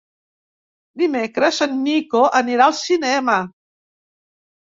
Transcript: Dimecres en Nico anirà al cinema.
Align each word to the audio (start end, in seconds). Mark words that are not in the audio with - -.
Dimecres 1.01 1.59
en 1.65 1.75
Nico 1.83 2.23
anirà 2.39 2.67
al 2.71 2.75
cinema. 2.79 3.37